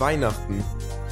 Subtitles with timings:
[0.00, 0.64] Weihnachten.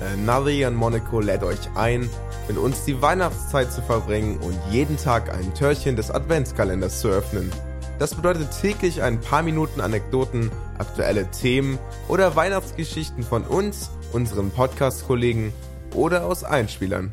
[0.00, 2.10] Äh, und Monaco lädt euch ein,
[2.48, 7.50] mit uns die Weihnachtszeit zu verbringen und jeden Tag ein Türchen des Adventskalenders zu öffnen.
[7.98, 15.52] Das bedeutet täglich ein paar Minuten Anekdoten, aktuelle Themen oder Weihnachtsgeschichten von uns, unseren Podcast-Kollegen
[15.94, 17.12] oder aus Einspielern.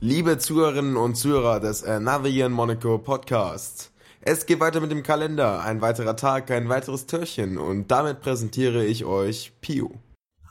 [0.00, 3.90] Liebe Zuhörerinnen und Zuhörer des Navian Monaco Podcasts.
[4.22, 5.62] Es geht weiter mit dem Kalender.
[5.62, 7.58] Ein weiterer Tag, ein weiteres Türchen.
[7.58, 9.92] Und damit präsentiere ich euch Pio.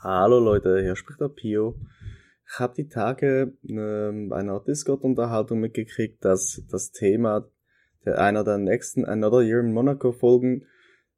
[0.02, 1.74] Hallo Leute, hier spricht der Pio.
[2.48, 7.46] Ich habe die Tage äh, bei einer Discord-Unterhaltung mitgekriegt, dass das Thema
[8.06, 10.64] der einer der nächsten Another Year in Monaco Folgen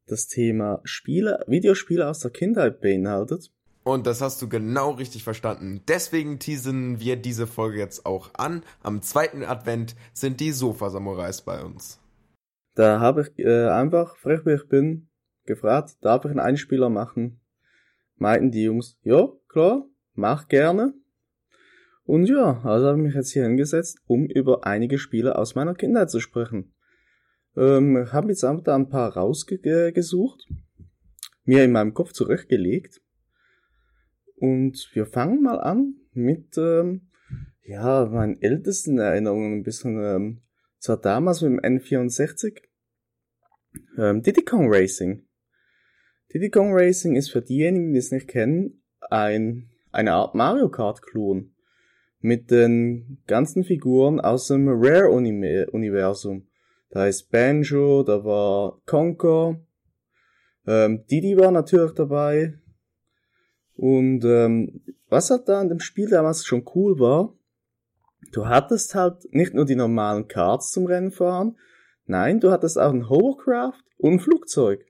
[0.08, 3.52] das Thema Spiele, Videospiele aus der Kindheit beinhaltet.
[3.84, 5.82] Und das hast du genau richtig verstanden.
[5.86, 8.64] Deswegen teasen wir diese Folge jetzt auch an.
[8.82, 12.00] Am zweiten Advent sind die Sofa-Samurais bei uns.
[12.74, 15.08] Da habe ich äh, einfach, frech wie ich bin,
[15.46, 17.41] gefragt, darf ich einen Einspieler machen?
[18.16, 20.94] Meinten die Jungs, ja, klar, mach gerne.
[22.04, 25.74] Und ja, also habe ich mich jetzt hier hingesetzt, um über einige Spiele aus meiner
[25.74, 26.74] Kindheit zu sprechen.
[27.56, 30.48] Ähm, habe jetzt einfach da ein paar rausgesucht,
[31.44, 33.00] mir in meinem Kopf zurechtgelegt.
[34.36, 37.08] Und wir fangen mal an mit, ähm,
[37.62, 40.42] ja, meinen ältesten Erinnerungen ein bisschen, ähm,
[40.78, 42.60] zwar damals mit dem N64,
[43.98, 45.24] ähm, Diddy Kong Racing.
[46.32, 51.02] Diddy Kong Racing ist für diejenigen, die es nicht kennen, ein, eine Art Mario Kart
[51.02, 51.54] Klon
[52.20, 56.46] mit den ganzen Figuren aus dem Rare Universum.
[56.88, 59.60] Da ist Banjo, da war Conker,
[60.66, 62.54] ähm, Didi war natürlich dabei.
[63.76, 67.34] Und ähm, was halt da an dem Spiel damals schon cool war,
[68.32, 71.58] du hattest halt nicht nur die normalen Karts zum Rennen fahren,
[72.06, 74.86] nein, du hattest auch ein Hovercraft und ein Flugzeug.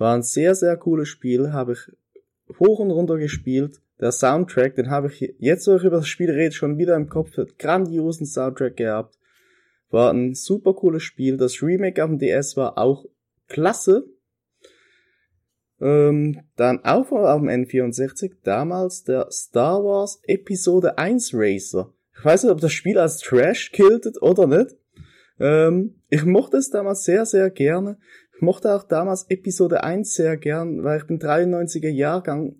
[0.00, 3.82] War ein sehr, sehr cooles Spiel, habe ich hoch und runter gespielt.
[4.00, 7.10] Der Soundtrack, den habe ich jetzt, wo ich über das Spiel rede, schon wieder im
[7.10, 7.36] Kopf.
[7.36, 9.18] Hat grandiosen Soundtrack gehabt.
[9.90, 11.36] War ein super cooles Spiel.
[11.36, 13.04] Das Remake auf dem DS war auch
[13.46, 14.06] klasse.
[15.82, 21.92] Ähm, dann auch auf dem N64 damals der Star Wars Episode 1 Racer.
[22.16, 24.76] Ich weiß nicht, ob das Spiel als Trash kiltet oder nicht.
[25.38, 27.98] Ähm, ich mochte es damals sehr, sehr gerne
[28.42, 32.56] mochte auch damals Episode 1 sehr gern, weil ich bin 93er Jahrgang.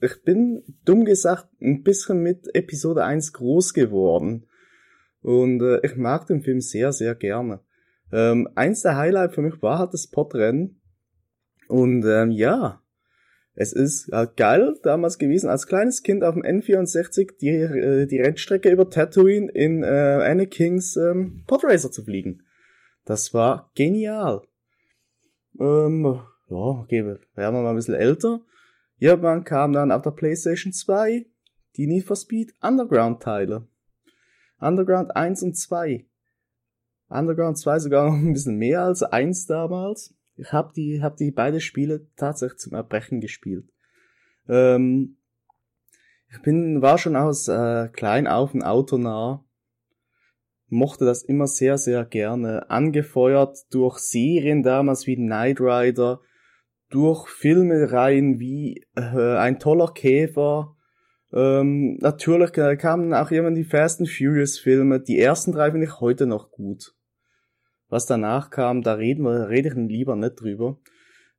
[0.00, 4.46] Ich bin, dumm gesagt, ein bisschen mit Episode 1 groß geworden.
[5.22, 7.60] Und äh, ich mag den Film sehr, sehr gerne.
[8.12, 10.80] Ähm, eins der Highlights für mich war halt das Podrennen.
[11.68, 12.82] Und ähm, ja,
[13.54, 18.20] es ist halt geil damals gewesen, als kleines Kind auf dem N64 die, äh, die
[18.20, 22.42] Rennstrecke über Tatooine in äh, Anakings ähm, Podracer zu fliegen.
[23.04, 24.42] Das war genial.
[25.60, 26.04] Ähm,
[26.48, 28.40] ja, okay, werden wir mal ein bisschen älter.
[28.98, 31.26] Irgendwann kam dann auf der PlayStation 2
[31.76, 33.68] die Need for Speed Underground Teile.
[34.58, 36.06] Underground 1 und 2.
[37.08, 40.14] Underground 2 sogar noch ein bisschen mehr als 1 damals.
[40.36, 43.70] Ich habe die, hab die beide Spiele tatsächlich zum Erbrechen gespielt.
[44.48, 45.18] Ähm,
[46.30, 49.44] ich bin, war schon aus äh, klein auf ein Auto nah
[50.70, 52.70] mochte das immer sehr, sehr gerne.
[52.70, 56.20] Angefeuert durch Serien damals wie Knight Rider,
[56.90, 60.76] durch Filmereien wie äh, Ein toller Käfer.
[61.32, 65.00] Ähm, natürlich kamen auch immer die Fast and Furious Filme.
[65.00, 66.94] Die ersten drei finde ich heute noch gut.
[67.88, 70.78] Was danach kam, da reden wir, rede ich lieber nicht drüber.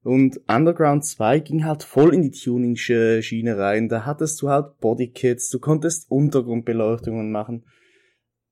[0.03, 3.87] Und Underground 2 ging halt voll in die Tuning-Schiene rein.
[3.87, 7.65] Da hattest du halt Bodykits, du konntest Untergrundbeleuchtungen machen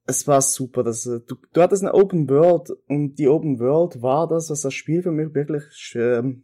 [0.09, 0.84] es war super.
[0.84, 4.74] dass du, du hattest eine Open World und die Open World war das, was das
[4.74, 6.44] Spiel für mich wirklich ähm,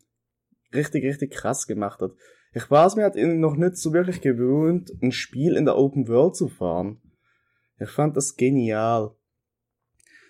[0.74, 2.12] richtig, richtig krass gemacht hat.
[2.54, 6.08] Ich war es mir halt noch nicht so wirklich gewöhnt, ein Spiel in der Open
[6.08, 7.02] World zu fahren.
[7.80, 9.16] Ich fand das genial.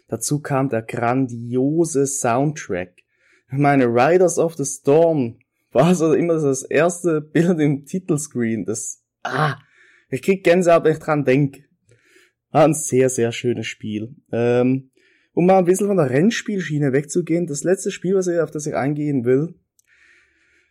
[0.07, 2.93] Dazu kam der grandiose Soundtrack.
[3.51, 5.39] Ich meine, Riders of the Storm
[5.71, 8.65] war so immer das erste Bild im Titelscreen.
[8.65, 9.57] Das, ah,
[10.09, 11.64] ich krieg Gänsehaut, wenn ich dran denk.
[12.55, 14.15] War ein sehr, sehr schönes Spiel.
[14.31, 14.89] Ähm,
[15.33, 18.65] um mal ein bisschen von der Rennspielschiene wegzugehen, das letzte Spiel, was ich, auf das
[18.65, 19.55] ich eingehen will,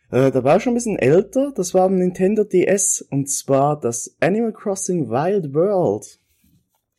[0.09, 4.17] äh, da war schon ein bisschen älter, das war ein Nintendo DS, und zwar das
[4.19, 6.19] Animal Crossing Wild World.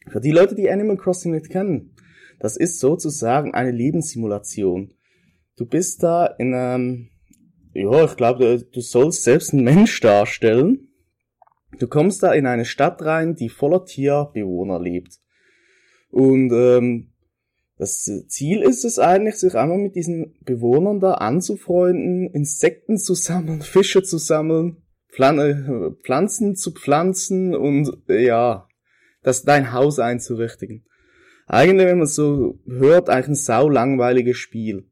[0.07, 1.97] Für die Leute, die Animal Crossing nicht kennen,
[2.39, 4.95] das ist sozusagen eine Lebenssimulation.
[5.57, 7.09] Du bist da in einem,
[7.75, 10.86] ja, ich glaube, du sollst selbst einen Mensch darstellen
[11.79, 15.19] Du kommst da in eine Stadt rein, die voller Tierbewohner lebt.
[16.11, 17.13] Und ähm,
[17.79, 23.61] das Ziel ist es eigentlich, sich einmal mit diesen Bewohnern da anzufreunden, Insekten zu sammeln,
[23.61, 24.83] Fische zu sammeln,
[25.13, 28.67] Pflan Pflanzen zu pflanzen und ja,
[29.23, 30.87] das dein Haus einzurichtigen.
[31.47, 34.89] Eigentlich, wenn man so hört, eigentlich ein sau langweiliges Spiel.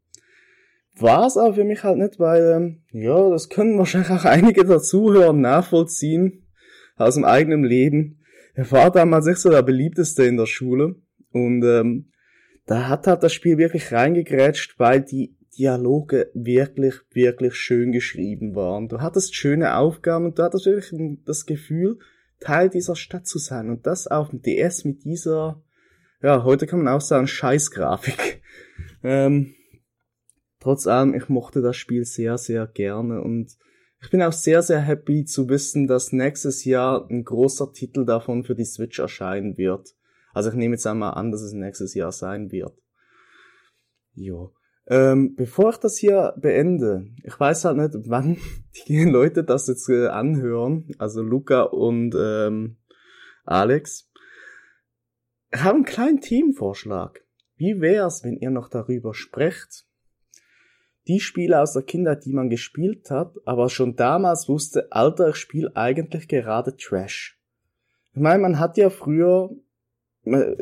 [0.96, 4.64] War es aber für mich halt nicht, weil, ähm, ja, das können wahrscheinlich auch einige
[4.64, 6.44] der Zuhörer nachvollziehen
[6.96, 8.20] aus dem eigenen Leben.
[8.55, 10.96] Er war damals nicht so der beliebteste in der Schule
[11.31, 12.12] und ähm,
[12.67, 18.88] da hat halt das Spiel wirklich reingegrätscht, weil die Dialoge wirklich, wirklich schön geschrieben waren.
[18.88, 21.99] Du hattest schöne Aufgaben und du hattest wirklich das Gefühl,
[22.41, 23.70] Teil dieser Stadt zu sein.
[23.70, 25.62] Und das auf dem DS mit dieser,
[26.23, 28.43] ja, heute kann man auch sagen, Scheißgrafik.
[29.06, 29.55] Ähm,
[30.61, 33.52] trotz allem, ich mochte das Spiel sehr, sehr gerne und
[34.04, 38.44] ich bin auch sehr, sehr happy zu wissen, dass nächstes Jahr ein großer Titel davon
[38.44, 39.94] für die Switch erscheinen wird.
[40.34, 42.76] Also ich nehme jetzt einmal an, dass es nächstes Jahr sein wird.
[44.12, 44.52] Jo.
[44.86, 48.36] Ähm, bevor ich das hier beende, ich weiß halt nicht, wann
[48.88, 52.76] die Leute das jetzt äh, anhören, also Luca und ähm,
[53.44, 54.10] Alex.
[55.50, 57.24] Ich habe einen kleinen Teamvorschlag.
[57.56, 59.86] Wie wär's, wenn ihr noch darüber sprecht?
[61.06, 65.76] Die Spiele aus der Kindheit, die man gespielt hat, aber schon damals wusste, Alter, ich
[65.76, 67.38] eigentlich gerade Trash.
[68.14, 69.50] Ich meine, man hat ja früher
[70.24, 70.56] äh,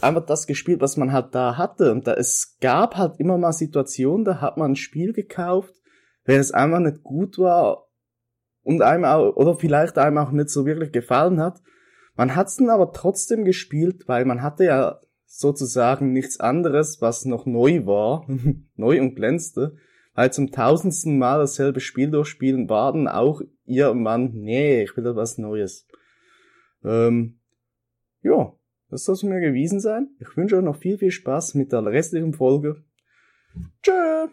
[0.00, 1.90] einfach das gespielt, was man halt da hatte.
[1.90, 5.74] Und da es gab halt immer mal Situationen, da hat man ein Spiel gekauft,
[6.24, 7.88] wenn es einfach nicht gut war
[8.62, 11.60] und einem auch, oder vielleicht einem auch nicht so wirklich gefallen hat.
[12.14, 17.24] Man hat es dann aber trotzdem gespielt, weil man hatte ja sozusagen nichts anderes, was
[17.24, 18.26] noch neu war,
[18.76, 19.76] neu und glänzte,
[20.18, 25.04] weil zum tausendsten Mal dasselbe Spiel durchspielen war dann auch ihr Mann, nee, ich will
[25.04, 25.86] da was Neues.
[26.82, 27.38] Ähm,
[28.22, 28.52] ja,
[28.90, 30.08] das soll es mir gewesen sein.
[30.18, 32.82] Ich wünsche euch noch viel, viel Spaß mit der restlichen Folge.
[33.80, 34.26] Tschö!